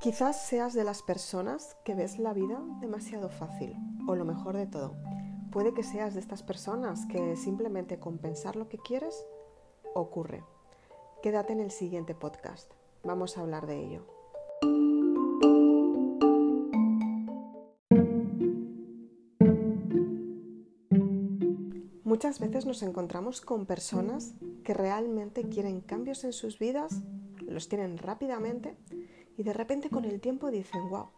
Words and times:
Quizás 0.00 0.46
seas 0.46 0.74
de 0.74 0.84
las 0.84 1.02
personas 1.02 1.76
que 1.84 1.94
ves 1.94 2.18
la 2.18 2.34
vida 2.34 2.60
demasiado 2.80 3.30
fácil, 3.30 3.74
o 4.06 4.14
lo 4.14 4.24
mejor 4.24 4.56
de 4.56 4.66
todo, 4.66 4.94
puede 5.50 5.72
que 5.72 5.82
seas 5.82 6.14
de 6.14 6.20
estas 6.20 6.42
personas 6.42 7.06
que 7.06 7.36
simplemente 7.36 7.98
con 7.98 8.18
pensar 8.18 8.56
lo 8.56 8.68
que 8.68 8.78
quieres 8.78 9.26
ocurre. 9.94 10.44
Quédate 11.22 11.54
en 11.54 11.60
el 11.60 11.70
siguiente 11.70 12.14
podcast, 12.14 12.70
vamos 13.02 13.38
a 13.38 13.40
hablar 13.40 13.66
de 13.66 13.80
ello. 13.80 14.06
Muchas 22.04 22.38
veces 22.38 22.66
nos 22.66 22.82
encontramos 22.82 23.40
con 23.40 23.66
personas 23.66 24.34
que 24.62 24.74
realmente 24.74 25.48
quieren 25.48 25.80
cambios 25.80 26.24
en 26.24 26.32
sus 26.32 26.58
vidas, 26.58 27.02
los 27.40 27.68
tienen 27.68 27.98
rápidamente 27.98 28.76
y 29.36 29.42
de 29.42 29.52
repente 29.52 29.90
con 29.90 30.04
el 30.04 30.20
tiempo 30.20 30.50
dicen, 30.50 30.88
wow, 30.90 31.08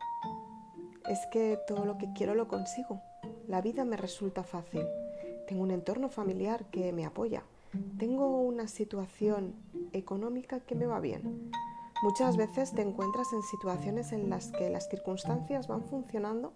es 1.08 1.18
que 1.30 1.58
todo 1.66 1.84
lo 1.84 1.98
que 1.98 2.12
quiero 2.14 2.34
lo 2.34 2.48
consigo, 2.48 3.00
la 3.46 3.60
vida 3.60 3.84
me 3.84 3.96
resulta 3.96 4.42
fácil, 4.42 4.86
tengo 5.46 5.62
un 5.62 5.70
entorno 5.70 6.08
familiar 6.08 6.66
que 6.70 6.92
me 6.92 7.04
apoya, 7.04 7.42
tengo 7.98 8.40
una 8.40 8.68
situación 8.68 9.54
económica 9.92 10.60
que 10.60 10.74
me 10.74 10.86
va 10.86 11.00
bien. 11.00 11.50
Muchas 12.02 12.36
veces 12.36 12.72
te 12.72 12.82
encuentras 12.82 13.32
en 13.32 13.42
situaciones 13.42 14.12
en 14.12 14.28
las 14.28 14.52
que 14.52 14.68
las 14.68 14.88
circunstancias 14.88 15.66
van 15.66 15.82
funcionando 15.82 16.52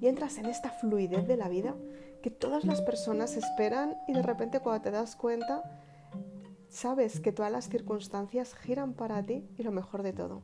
y 0.00 0.06
entras 0.06 0.38
en 0.38 0.46
esta 0.46 0.70
fluidez 0.70 1.26
de 1.26 1.36
la 1.36 1.48
vida 1.48 1.74
que 2.22 2.30
todas 2.30 2.64
las 2.64 2.82
personas 2.82 3.36
esperan 3.36 3.96
y 4.06 4.12
de 4.12 4.22
repente 4.22 4.60
cuando 4.60 4.82
te 4.82 4.90
das 4.92 5.16
cuenta 5.16 5.64
sabes 6.68 7.20
que 7.20 7.32
todas 7.32 7.50
las 7.50 7.68
circunstancias 7.68 8.54
giran 8.54 8.92
para 8.92 9.22
ti 9.24 9.44
y 9.58 9.62
lo 9.64 9.72
mejor 9.72 10.02
de 10.02 10.12
todo, 10.12 10.42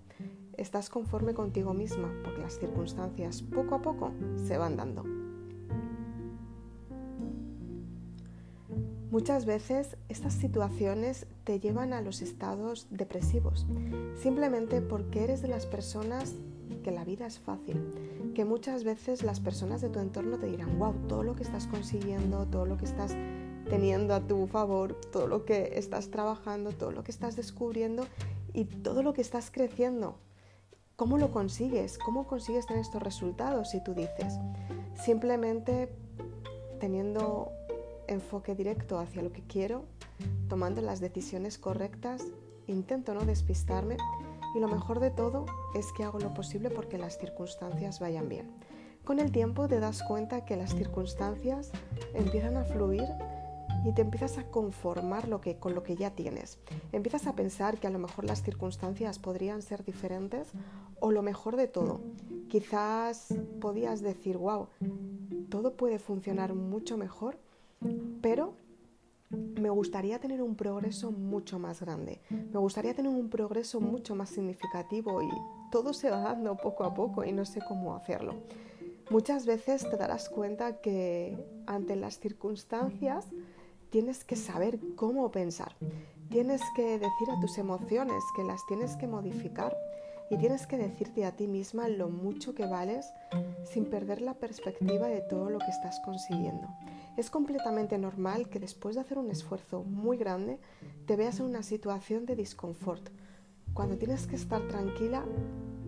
estás 0.57 0.89
conforme 0.89 1.35
contigo 1.35 1.75
misma 1.75 2.13
porque 2.23 2.43
las 2.43 2.59
circunstancias 2.59 3.43
poco 3.43 3.75
a 3.75 3.83
poco 3.83 4.13
se 4.47 4.59
van 4.59 4.77
dando. 4.77 5.05
Muchas 9.11 9.45
veces 9.45 9.99
estas 10.09 10.33
situaciones 10.33 11.27
te 11.45 11.61
llevan 11.61 11.93
a 11.93 12.01
los 12.01 12.23
estados 12.23 12.87
depresivos, 12.89 13.67
simplemente 14.15 14.81
porque 14.81 15.25
eres 15.25 15.43
de 15.43 15.49
las 15.49 15.67
personas 15.67 16.35
que 16.83 16.93
la 16.93 17.05
vida 17.05 17.27
es 17.27 17.39
fácil, 17.39 18.33
que 18.35 18.47
muchas 18.47 18.85
veces 18.85 19.23
las 19.23 19.39
personas 19.39 19.83
de 19.83 19.91
tu 19.91 19.99
entorno 19.99 20.39
te 20.39 20.47
dirán, 20.47 20.79
wow, 20.79 20.95
todo 21.09 21.23
lo 21.25 21.37
que 21.37 21.43
estás 21.43 21.67
consiguiendo, 21.67 22.47
todo 22.47 22.65
lo 22.65 22.79
que 22.79 22.87
estás 22.87 23.15
teniendo 23.69 24.15
a 24.15 24.27
tu 24.27 24.47
favor, 24.47 24.99
todo 25.13 25.27
lo 25.27 25.45
que 25.45 25.73
estás 25.75 26.11
trabajando, 26.11 26.73
todo 26.73 26.91
lo 26.91 27.05
que 27.05 27.11
estás 27.11 27.37
descubriendo 27.37 28.07
y 28.55 28.65
todo 28.65 29.03
lo 29.03 29.13
que 29.13 29.21
estás 29.21 29.51
creciendo. 29.51 30.17
¿Cómo 30.97 31.19
lo 31.19 31.33
consigues? 31.33 31.99
¿Cómo 31.99 32.27
consigues 32.27 32.67
tener 32.67 32.83
estos 32.83 33.03
resultados? 33.03 33.71
Si 33.71 33.83
tú 33.83 33.95
dices, 33.95 34.39
simplemente 34.95 35.89
teniendo 36.81 37.51
enfoque 38.09 38.55
directo 38.55 38.99
hacia 38.99 39.23
lo 39.23 39.33
que 39.33 39.43
quiero, 39.43 39.85
tomando 40.49 40.83
las 40.83 41.01
decisiones 41.01 41.59
correctas, 41.59 42.25
intento 42.67 43.15
no 43.15 43.25
despistarme 43.25 43.97
y 44.55 44.61
lo 44.61 44.69
mejor 44.69 45.01
de 45.01 45.11
todo 45.11 45.47
es 45.75 45.93
que 45.93 46.05
hago 46.05 46.19
lo 46.19 46.35
posible 46.35 46.71
porque 46.71 46.99
las 46.99 47.19
circunstancias 47.19 47.99
vayan 47.99 48.29
bien. 48.29 48.51
Con 49.05 49.19
el 49.19 49.33
tiempo 49.33 49.67
te 49.67 49.81
das 49.81 50.03
cuenta 50.03 50.45
que 50.45 50.57
las 50.57 50.75
circunstancias 50.75 51.73
empiezan 52.15 52.57
a 52.57 52.65
fluir 52.65 53.07
y 53.85 53.93
te 53.93 54.03
empiezas 54.03 54.39
a 54.39 54.45
conformar 54.45 55.29
lo 55.29 55.41
que, 55.41 55.57
con 55.57 55.75
lo 55.75 55.83
que 55.83 55.97
ya 55.97 56.11
tienes. 56.11 56.59
Empiezas 56.93 57.27
a 57.27 57.35
pensar 57.35 57.79
que 57.79 57.87
a 57.87 57.91
lo 57.91 57.99
mejor 57.99 58.25
las 58.25 58.43
circunstancias 58.43 59.19
podrían 59.19 59.63
ser 59.63 59.85
diferentes 59.85 60.53
o 61.01 61.11
lo 61.11 61.23
mejor 61.23 61.57
de 61.57 61.69
todo. 61.69 62.01
Quizás 62.49 63.35
podías 63.61 64.03
decir, 64.03 64.37
wow, 64.39 64.69
todo 65.49 65.77
puede 65.77 65.99
funcionar 65.99 66.55
mucho 66.55 66.97
mejor, 66.97 67.39
pero 68.21 68.55
me 69.31 69.71
gustaría 69.71 70.19
tener 70.19 70.43
un 70.43 70.55
progreso 70.55 71.11
mucho 71.11 71.59
más 71.59 71.81
grande. 71.81 72.21
Me 72.31 72.59
gustaría 72.59 72.95
tener 72.95 73.11
un 73.11 73.31
progreso 73.31 73.81
mucho 73.81 74.15
más 74.15 74.31
significativo 74.31 75.23
y 75.23 75.31
todo 75.71 75.93
se 75.93 76.11
va 76.11 76.19
dando 76.19 76.57
poco 76.57 76.85
a 76.85 76.95
poco 76.95 77.25
y 77.25 77.33
no 77.33 77.45
sé 77.45 77.61
cómo 77.67 77.95
hacerlo. 77.95 78.35
Muchas 79.11 79.47
veces 79.47 79.89
te 79.89 79.97
darás 79.97 80.29
cuenta 80.29 80.81
que 80.81 81.37
ante 81.67 81.97
las 81.97 82.19
circunstancias 82.19 83.27
tienes 83.93 84.25
que 84.25 84.37
saber 84.37 84.81
cómo 84.97 85.31
pensar. 85.31 85.77
Tienes 86.31 86.63
que 86.75 86.99
decir 86.99 87.31
a 87.31 87.39
tus 87.41 87.59
emociones 87.59 88.25
que 88.35 88.43
las 88.43 88.65
tienes 88.67 88.97
que 88.97 89.07
modificar 89.07 89.77
y 90.31 90.39
tienes 90.39 90.67
que 90.67 90.79
decirte 90.79 91.27
a 91.27 91.37
ti 91.37 91.47
misma 91.47 91.91
lo 91.91 92.09
mucho 92.09 92.55
que 92.55 92.65
vales 92.65 93.13
sin 93.71 93.85
perder 93.85 94.23
la 94.23 94.33
perspectiva 94.33 95.09
de 95.09 95.21
todo 95.21 95.51
lo 95.51 95.59
que 95.59 95.67
estás 95.67 96.01
consiguiendo. 96.07 96.69
Es 97.19 97.29
completamente 97.29 97.99
normal 97.99 98.49
que 98.49 98.59
después 98.59 98.95
de 98.95 99.03
hacer 99.03 99.19
un 99.19 99.31
esfuerzo 99.31 99.85
muy 99.85 100.17
grande 100.17 100.59
te 101.07 101.17
veas 101.17 101.39
en 101.41 101.47
una 101.47 101.63
situación 101.63 102.25
de 102.25 102.35
disconfort. 102.35 103.11
Cuando 103.75 103.99
tienes 103.99 104.27
que 104.27 104.37
estar 104.37 104.67
tranquila, 104.69 105.23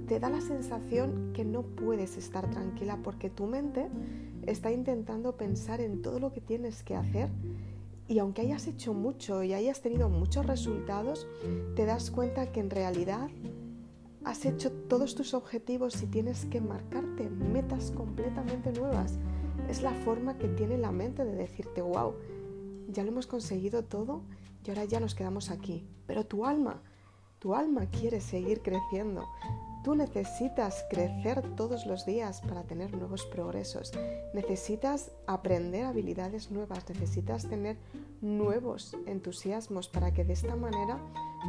te 0.07 0.21
da 0.21 0.29
la 0.29 0.43
sensación 0.43 1.33
que 1.33 1.47
no 1.47 1.63
puedes 1.63 2.19
estar 2.19 2.51
tranquila 2.51 2.99
porque 3.03 3.31
tu 3.31 3.47
mente 3.47 3.89
está 4.45 4.71
intentando 4.71 5.39
pensar 5.39 5.81
en 5.81 6.03
todo 6.03 6.19
lo 6.19 6.35
que 6.35 6.43
tienes 6.43 6.83
que 6.83 6.97
hacer 6.97 7.31
y 8.07 8.19
aunque 8.19 8.43
hayas 8.43 8.67
hecho 8.67 8.93
mucho 8.93 9.43
y 9.43 9.55
hayas 9.55 9.81
tenido 9.81 10.09
muchos 10.09 10.47
resultados, 10.47 11.27
te 11.75 11.87
das 11.87 12.11
cuenta 12.11 12.53
que 12.53 12.61
en 12.61 12.71
realidad 12.71 13.31
has 14.25 14.45
hecho 14.45 14.73
todos 14.73 15.15
tus 15.15 15.35
objetivos 15.35 16.03
y 16.03 16.07
tienes 16.07 16.47
que 16.47 16.61
marcarte 16.61 17.29
metas 17.31 17.91
completamente 17.91 18.73
nuevas. 18.73 19.19
Es 19.69 19.83
la 19.83 19.93
forma 19.93 20.37
que 20.39 20.49
tiene 20.49 20.79
la 20.79 20.93
mente 20.93 21.25
de 21.25 21.35
decirte, 21.35 21.83
wow, 21.83 22.15
ya 22.89 23.03
lo 23.03 23.11
hemos 23.11 23.27
conseguido 23.27 23.85
todo 23.85 24.23
y 24.65 24.71
ahora 24.71 24.85
ya 24.85 25.01
nos 25.01 25.15
quedamos 25.15 25.51
aquí. 25.51 25.87
Pero 26.07 26.25
tu 26.25 26.45
alma, 26.45 26.83
tu 27.39 27.55
alma 27.55 27.87
quiere 27.87 28.21
seguir 28.21 28.61
creciendo. 28.61 29.25
Tú 29.85 29.95
necesitas 29.95 30.87
crecer 30.89 31.43
todos 31.57 31.85
los 31.85 32.07
días 32.07 32.41
para 32.41 32.63
tener 32.63 32.97
nuevos 32.97 33.27
progresos. 33.27 33.93
Necesitas 34.33 35.13
aprender 35.27 35.85
habilidades 35.85 36.51
nuevas. 36.51 36.89
Necesitas 36.89 37.47
tener 37.47 37.77
nuevos 38.23 38.97
entusiasmos 39.05 39.89
para 39.89 40.15
que 40.15 40.25
de 40.25 40.33
esta 40.33 40.57
manera 40.57 40.99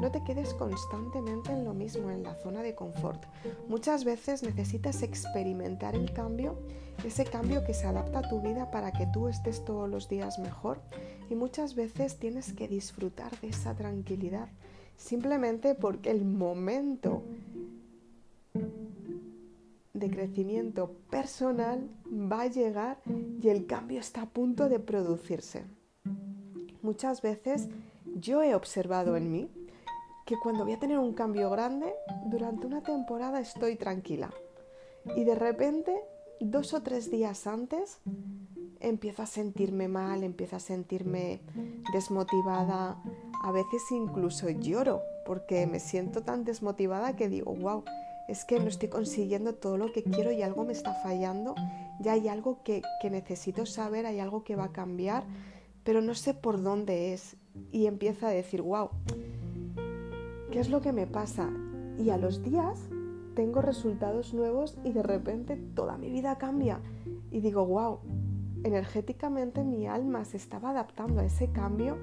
no 0.02 0.12
te 0.12 0.22
quedes 0.26 0.54
constantemente 0.54 1.54
en 1.54 1.64
lo 1.64 1.74
mismo, 1.74 2.12
en 2.12 2.24
la 2.24 2.36
zona 2.36 2.62
de 2.62 2.76
confort. 2.76 3.24
Muchas 3.70 4.04
veces 4.04 4.44
necesitas 4.44 5.02
experimentar 5.02 5.96
el 5.96 6.12
cambio, 6.12 6.58
ese 7.06 7.24
cambio 7.24 7.64
que 7.64 7.74
se 7.74 7.88
adapta 7.88 8.20
a 8.20 8.30
tu 8.30 8.42
vida 8.42 8.70
para 8.70 8.92
que 8.92 9.08
tú 9.14 9.30
estés 9.30 9.64
todos 9.64 9.90
los 9.90 10.10
días 10.10 10.40
mejor. 10.40 10.82
Y 11.30 11.36
muchas 11.36 11.74
veces 11.74 12.20
tienes 12.20 12.52
que 12.52 12.68
disfrutar 12.68 13.40
de 13.40 13.48
esa 13.48 13.76
tranquilidad, 13.76 14.50
simplemente 14.98 15.74
porque 15.74 16.12
el 16.12 16.26
momento 16.26 17.24
crecimiento 20.12 20.92
personal 21.10 21.90
va 22.06 22.42
a 22.42 22.48
llegar 22.48 23.00
y 23.42 23.50
el 23.50 23.66
cambio 23.66 24.00
está 24.00 24.24
a 24.24 24.30
punto 24.30 24.70
de 24.70 24.80
producirse. 24.80 25.64
Muchas 26.82 27.22
veces 27.22 27.70
yo 28.16 28.44
he 28.44 28.56
observado 28.56 29.18
en 29.18 29.32
mí 29.32 29.50
que 30.26 30.36
cuando 30.42 30.64
voy 30.64 30.74
a 30.74 30.80
tener 30.80 30.98
un 30.98 31.14
cambio 31.14 31.50
grande, 31.50 31.94
durante 32.26 32.66
una 32.66 32.82
temporada 32.82 33.40
estoy 33.40 33.76
tranquila. 33.76 34.32
Y 35.16 35.24
de 35.24 35.36
repente, 35.36 35.96
dos 36.40 36.74
o 36.74 36.82
tres 36.82 37.12
días 37.12 37.46
antes, 37.46 38.00
empiezo 38.80 39.22
a 39.22 39.28
sentirme 39.28 39.88
mal, 39.88 40.24
empiezo 40.24 40.56
a 40.56 40.60
sentirme 40.60 41.42
desmotivada. 41.94 43.02
A 43.44 43.52
veces 43.52 43.84
incluso 43.92 44.50
lloro 44.50 45.02
porque 45.26 45.68
me 45.68 45.80
siento 45.80 46.22
tan 46.22 46.44
desmotivada 46.44 47.16
que 47.16 47.30
digo, 47.30 47.54
wow, 47.54 47.84
es 48.28 48.46
que 48.46 48.60
no 48.60 48.68
estoy 48.68 48.90
consiguiendo 48.90 49.56
todo 49.56 49.78
lo 49.78 49.92
que 49.92 50.04
quiero 50.04 50.32
y 50.32 50.42
algo 50.42 50.66
me 50.66 50.74
está 50.74 50.94
fallando, 50.94 51.56
ya 52.00 52.14
hay 52.14 52.28
algo 52.28 52.64
que, 52.64 52.82
necesito 53.04 53.66
saber, 53.66 54.06
hay 54.06 54.20
algo 54.20 54.44
que 54.44 54.56
va 54.56 54.66
a 54.66 54.72
cambiar, 54.72 55.24
pero 55.84 56.02
no 56.02 56.16
sé 56.16 56.34
por 56.34 56.62
dónde 56.62 57.14
es. 57.14 57.38
Y 57.72 57.86
empieza 57.86 58.28
a 58.28 58.32
decir, 58.32 58.62
wow, 58.62 58.90
¿qué 60.52 60.60
es 60.60 60.70
lo 60.70 60.82
que 60.82 60.92
me 60.92 61.08
pasa? 61.08 61.50
Y 61.98 62.10
a 62.10 62.18
los 62.18 62.44
días 62.44 62.80
tengo 63.36 63.62
resultados 63.62 64.34
nuevos 64.34 64.78
y 64.84 64.92
de 64.92 65.04
repente 65.04 65.56
toda 65.56 65.98
mi 65.98 66.10
vida 66.10 66.38
cambia. 66.38 66.82
Y 67.32 67.40
digo, 67.40 67.66
wow, 67.66 68.00
energéticamente 68.64 69.64
mi 69.64 69.88
alma 69.88 70.26
se 70.26 70.38
estaba 70.38 70.72
adaptando 70.72 71.22
a 71.22 71.26
ese 71.26 71.52
cambio 71.52 71.98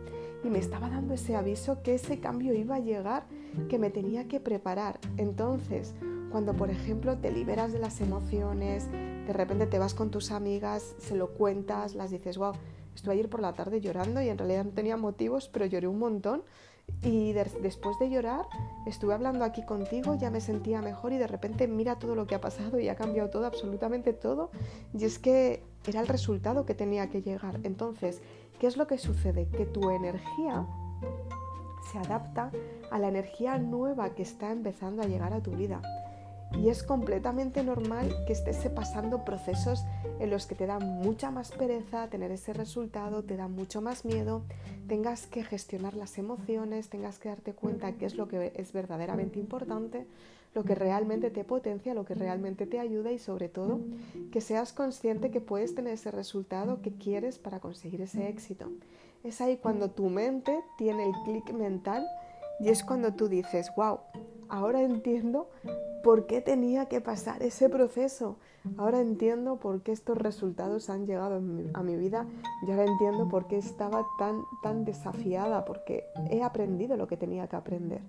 y 0.45 0.49
me 0.49 0.59
estaba 0.59 0.89
dando 0.89 1.15
ese 1.15 1.35
aviso 1.35 1.83
que 1.83 1.95
ese 1.95 2.21
cambio 2.21 2.55
iba 2.55 2.77
a 2.77 2.81
llegar, 2.81 3.25
que 3.69 3.79
me 3.79 3.91
tenía 3.91 4.29
que 4.29 4.41
preparar. 4.41 5.01
Entonces, 5.17 5.95
cuando 6.33 6.55
por 6.55 6.71
ejemplo 6.71 7.19
te 7.19 7.31
liberas 7.31 7.73
de 7.73 7.79
las 7.79 8.01
emociones, 8.01 8.91
de 8.91 9.33
repente 9.33 9.67
te 9.67 9.79
vas 9.79 9.95
con 9.95 10.11
tus 10.11 10.33
amigas, 10.33 10.97
se 10.99 11.15
lo 11.15 11.29
cuentas, 11.29 11.95
las 11.95 12.11
dices, 12.11 12.39
wow, 12.39 12.55
estuve 12.95 13.15
ayer 13.15 13.29
por 13.29 13.41
la 13.41 13.53
tarde 13.53 13.81
llorando 13.81 14.21
y 14.23 14.29
en 14.29 14.39
realidad 14.39 14.65
no 14.65 14.71
tenía 14.73 14.97
motivos, 14.97 15.49
pero 15.49 15.67
lloré 15.67 15.87
un 15.87 15.99
montón 15.99 16.43
Y 17.03 17.33
después 17.33 17.99
de 17.99 18.11
llorar, 18.11 18.47
estuve 18.87 19.15
hablando 19.15 19.45
aquí 19.45 19.65
contigo, 19.65 20.15
ya 20.15 20.31
me 20.31 20.41
sentía 20.41 20.81
mejor 20.83 21.13
y 21.13 21.19
de 21.19 21.27
repente 21.27 21.67
mira 21.67 21.99
todo 21.99 22.15
lo 22.15 22.27
que 22.27 22.35
ha 22.35 22.41
pasado 22.41 22.79
y 22.79 22.89
ha 22.89 22.97
cambiado 22.97 23.31
todo, 23.31 23.47
absolutamente 23.47 24.13
todo. 24.13 24.51
Y 24.93 25.05
es 25.05 25.19
que 25.19 25.63
era 25.87 26.01
el 26.01 26.07
resultado 26.07 26.65
que 26.65 26.75
tenía 26.75 27.09
que 27.09 27.23
llegar. 27.23 27.61
Entonces, 27.65 28.21
¿qué 28.61 28.67
es 28.67 28.77
lo 28.77 28.87
que 28.87 28.99
sucede? 28.99 29.49
Que 29.49 29.67
tu 29.67 29.91
energía 29.91 30.67
se 31.91 31.99
adapta 31.99 32.53
a 32.91 32.99
la 32.99 33.09
energía 33.09 33.59
nueva 33.59 34.11
que 34.11 34.23
está 34.23 34.53
empezando 34.53 35.03
a 35.03 35.07
llegar 35.07 35.33
a 35.33 35.41
tu 35.41 35.53
vida. 35.53 35.83
Y 36.59 36.69
es 36.69 36.83
completamente 36.83 37.63
normal 37.65 38.15
que 38.27 38.33
estés 38.33 38.69
pasando 38.69 39.25
procesos 39.25 39.85
en 40.21 40.31
los 40.31 40.47
que 40.47 40.55
te 40.55 40.67
da 40.67 40.79
mucha 40.79 41.31
más 41.31 41.51
pereza 41.51 42.09
tener 42.09 42.31
ese 42.31 42.53
resultado, 42.53 43.25
te 43.25 43.37
da 43.37 43.49
mucho 43.49 43.81
más 43.81 44.05
miedo, 44.05 44.43
tengas 44.87 45.27
que 45.27 45.43
gestionar 45.43 45.95
las 45.95 46.19
emociones, 46.19 46.89
tengas 46.89 47.19
que 47.19 47.31
darte 47.31 47.53
cuenta 47.55 47.93
qué 47.93 48.07
es 48.07 48.15
lo 48.15 48.29
que 48.29 48.53
es 48.55 48.73
verdaderamente 48.73 49.41
importante, 49.41 50.07
lo 50.55 50.65
que 50.65 50.75
realmente 50.75 51.31
te 51.31 51.45
potencia, 51.45 51.95
lo 51.95 52.05
que 52.05 52.15
realmente 52.15 52.67
te 52.67 52.79
ayuda 52.79 53.11
y 53.11 53.19
sobre 53.19 53.49
todo 53.49 53.81
que 54.31 54.41
seas 54.41 54.73
consciente 54.73 55.31
que 55.31 55.41
puedes 55.41 55.75
tener 55.75 55.95
ese 55.95 56.11
resultado 56.11 56.83
que 56.83 56.93
quieres 56.93 57.39
para 57.39 57.59
conseguir 57.59 58.03
ese 58.03 58.29
éxito. 58.29 58.71
Es 59.25 59.41
ahí 59.41 59.57
cuando 59.57 59.91
tu 59.91 60.09
mente 60.09 60.61
tiene 60.77 61.07
el 61.07 61.13
clic 61.25 61.53
mental 61.53 62.07
y 62.61 62.69
es 62.69 62.85
cuando 62.85 63.15
tú 63.15 63.29
dices, 63.29 63.73
wow, 63.77 64.01
ahora 64.53 64.83
entiendo 64.83 65.49
por 66.05 66.27
qué 66.27 66.43
tenía 66.43 66.87
que 66.87 67.01
pasar 67.01 67.43
ese 67.43 67.71
proceso. 67.71 68.37
Ahora 68.77 69.01
entiendo 69.01 69.57
por 69.57 69.83
qué 69.83 69.93
estos 69.93 70.19
resultados 70.19 70.91
han 70.91 71.07
llegado 71.07 71.41
a 71.75 71.83
mi 71.83 71.97
vida 71.97 72.27
y 72.67 72.71
ahora 72.71 72.85
entiendo 72.85 73.29
por 73.29 73.49
qué 73.49 73.57
estaba 73.57 74.07
tan, 74.19 74.43
tan 74.63 74.85
desafiada, 74.85 75.65
porque 75.65 76.05
he 76.31 76.43
aprendido 76.43 76.97
lo 76.97 77.09
que 77.09 77.17
tenía 77.17 77.49
que 77.49 77.57
aprender 77.57 78.03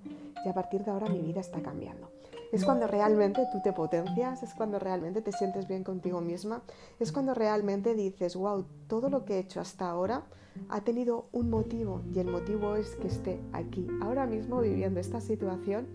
y 0.46 0.50
a 0.50 0.54
partir 0.54 0.84
de 0.84 0.92
ahora 0.92 1.08
mi 1.08 1.20
vida 1.20 1.40
está 1.40 1.62
cambiando. 1.62 2.10
Es 2.52 2.66
cuando 2.66 2.88
realmente 2.88 3.48
tú 3.52 3.62
te 3.64 3.74
potencias, 3.74 4.44
es 4.44 4.54
cuando 4.54 4.78
realmente 4.78 5.22
te 5.22 5.32
sientes 5.32 5.68
bien 5.68 5.84
contigo 5.84 6.22
misma, 6.22 6.62
es 7.00 7.12
cuando 7.12 7.34
realmente 7.34 7.96
dices, 7.96 8.36
wow, 8.36 8.66
todo 8.88 9.10
lo 9.10 9.26
que 9.26 9.36
he 9.36 9.40
hecho 9.40 9.60
hasta 9.62 9.90
ahora 9.90 10.24
ha 10.70 10.82
tenido 10.82 11.26
un 11.32 11.50
motivo 11.50 12.02
y 12.14 12.20
el 12.20 12.28
motivo 12.28 12.76
es 12.76 12.96
que 12.98 13.08
esté 13.08 13.40
aquí, 13.54 13.88
ahora 14.02 14.28
mismo 14.28 14.62
viviendo 14.62 15.00
esta 15.00 15.20
situación 15.20 15.88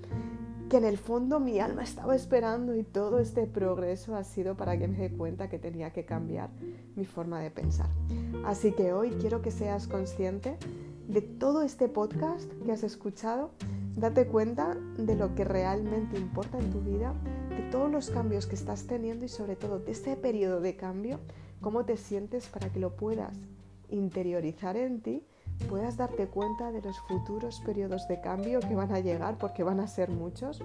que 0.69 0.77
en 0.77 0.85
el 0.85 0.99
fondo 0.99 1.41
mi 1.41 1.61
alma 1.61 1.83
estaba 1.83 2.15
esperando 2.15 2.75
y 2.77 2.83
todo 2.83 3.21
este 3.21 3.47
progreso 3.47 4.15
ha 4.17 4.25
sido 4.25 4.55
para 4.57 4.79
que 4.79 4.87
me 4.87 4.99
dé 4.99 5.11
cuenta 5.11 5.49
que 5.49 5.59
tenía 5.59 5.93
que 5.93 6.05
cambiar 6.05 6.51
mi 6.95 7.07
forma 7.07 7.41
de 7.41 7.51
pensar. 7.51 7.89
Así 8.45 8.73
que 8.73 8.93
hoy 8.93 9.11
quiero 9.21 9.41
que 9.41 9.51
seas 9.51 9.89
consciente 9.89 10.57
de 11.09 11.23
todo 11.23 11.63
este 11.63 11.89
podcast 11.89 12.51
que 12.65 12.73
has 12.73 12.83
escuchado, 12.83 13.51
date 13.97 14.27
cuenta 14.27 14.77
de 14.99 15.17
lo 15.17 15.35
que 15.35 15.45
realmente 15.45 16.19
importa 16.19 16.59
en 16.59 16.71
tu 16.71 16.81
vida, 16.81 17.15
de 17.49 17.71
todos 17.71 17.91
los 17.91 18.11
cambios 18.11 18.47
que 18.47 18.55
estás 18.55 18.87
teniendo 18.87 19.25
y 19.25 19.29
sobre 19.29 19.57
todo 19.57 19.79
de 19.79 19.93
ese 19.93 20.17
periodo 20.17 20.61
de 20.61 20.77
cambio, 20.77 21.19
cómo 21.63 21.87
te 21.87 21.97
sientes 21.97 22.47
para 22.47 22.71
que 22.71 22.79
lo 22.79 22.95
puedas 22.95 23.33
interiorizar 23.89 24.77
en 24.77 25.01
ti 25.01 25.25
puedas 25.69 25.97
darte 25.97 26.27
cuenta 26.27 26.73
de 26.73 26.83
los 26.83 26.99
futuros 27.01 27.61
periodos 27.61 28.09
de 28.09 28.21
cambio 28.21 28.61
que 28.61 28.75
van 28.75 28.93
a 28.93 29.01
llegar, 29.01 29.37
porque 29.39 29.63
van 29.63 29.81
a 29.81 29.87
ser 29.87 30.11
muchos. 30.11 30.63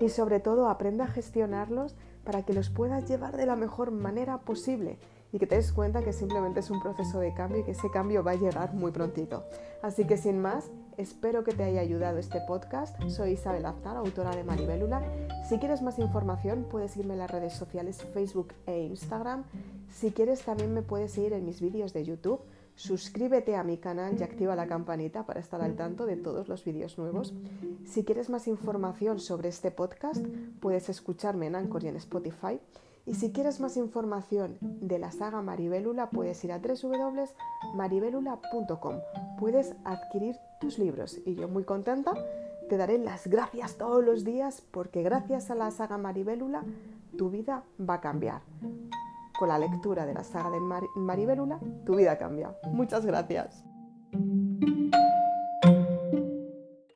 Y 0.00 0.08
sobre 0.10 0.40
todo 0.40 0.68
aprenda 0.68 1.04
a 1.04 1.08
gestionarlos 1.08 1.94
para 2.24 2.42
que 2.42 2.52
los 2.52 2.70
puedas 2.70 3.08
llevar 3.08 3.36
de 3.36 3.46
la 3.46 3.56
mejor 3.56 3.90
manera 3.90 4.38
posible 4.38 4.98
y 5.32 5.38
que 5.38 5.46
te 5.46 5.56
des 5.56 5.72
cuenta 5.72 6.02
que 6.02 6.12
simplemente 6.12 6.60
es 6.60 6.70
un 6.70 6.80
proceso 6.80 7.20
de 7.20 7.34
cambio 7.34 7.60
y 7.60 7.64
que 7.64 7.72
ese 7.72 7.90
cambio 7.90 8.22
va 8.22 8.32
a 8.32 8.36
llegar 8.36 8.74
muy 8.74 8.92
prontito. 8.92 9.44
Así 9.82 10.06
que 10.06 10.16
sin 10.16 10.40
más, 10.40 10.70
espero 10.96 11.44
que 11.44 11.52
te 11.52 11.64
haya 11.64 11.80
ayudado 11.80 12.18
este 12.18 12.40
podcast. 12.40 13.00
Soy 13.08 13.32
Isabel 13.32 13.66
Aznar, 13.66 13.96
autora 13.96 14.34
de 14.34 14.44
Maribélula. 14.44 15.02
Si 15.48 15.58
quieres 15.58 15.82
más 15.82 15.98
información, 15.98 16.66
puedes 16.70 16.96
irme 16.96 17.14
en 17.14 17.20
las 17.20 17.30
redes 17.30 17.52
sociales 17.52 18.02
Facebook 18.14 18.54
e 18.66 18.82
Instagram. 18.82 19.44
Si 19.90 20.12
quieres, 20.12 20.42
también 20.42 20.72
me 20.72 20.82
puedes 20.82 21.12
seguir 21.12 21.32
en 21.32 21.44
mis 21.44 21.60
vídeos 21.60 21.92
de 21.92 22.04
YouTube 22.04 22.40
Suscríbete 22.78 23.54
a 23.56 23.64
mi 23.64 23.78
canal 23.78 24.16
y 24.20 24.22
activa 24.22 24.54
la 24.54 24.68
campanita 24.68 25.26
para 25.26 25.40
estar 25.40 25.60
al 25.60 25.74
tanto 25.74 26.06
de 26.06 26.14
todos 26.14 26.46
los 26.46 26.64
vídeos 26.64 26.96
nuevos. 26.96 27.34
Si 27.84 28.04
quieres 28.04 28.30
más 28.30 28.46
información 28.46 29.18
sobre 29.18 29.48
este 29.48 29.72
podcast, 29.72 30.24
puedes 30.60 30.88
escucharme 30.88 31.46
en 31.46 31.56
Anchor 31.56 31.82
y 31.82 31.88
en 31.88 31.96
Spotify. 31.96 32.60
Y 33.04 33.16
si 33.16 33.32
quieres 33.32 33.58
más 33.58 33.76
información 33.76 34.58
de 34.60 35.00
la 35.00 35.10
saga 35.10 35.42
Maribélula, 35.42 36.10
puedes 36.10 36.44
ir 36.44 36.52
a 36.52 36.60
www.maribelula.com. 36.60 39.00
Puedes 39.40 39.74
adquirir 39.82 40.36
tus 40.60 40.78
libros 40.78 41.18
y 41.26 41.34
yo 41.34 41.48
muy 41.48 41.64
contenta 41.64 42.14
te 42.68 42.76
daré 42.76 42.98
las 42.98 43.26
gracias 43.26 43.76
todos 43.76 44.04
los 44.04 44.22
días 44.22 44.62
porque 44.70 45.02
gracias 45.02 45.50
a 45.50 45.56
la 45.56 45.72
saga 45.72 45.98
Maribélula 45.98 46.62
tu 47.16 47.28
vida 47.28 47.64
va 47.80 47.94
a 47.94 48.00
cambiar 48.00 48.42
con 49.38 49.48
la 49.48 49.58
lectura 49.58 50.04
de 50.04 50.14
la 50.14 50.24
saga 50.24 50.50
de 50.50 50.58
Maribelula, 50.96 51.60
tu 51.86 51.94
vida 51.94 52.18
cambia. 52.18 52.54
Muchas 52.72 53.06
gracias. 53.06 53.64